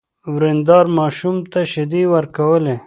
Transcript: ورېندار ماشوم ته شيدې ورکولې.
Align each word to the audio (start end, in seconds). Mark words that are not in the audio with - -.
ورېندار 0.33 0.85
ماشوم 0.97 1.35
ته 1.51 1.59
شيدې 1.71 2.03
ورکولې. 2.13 2.75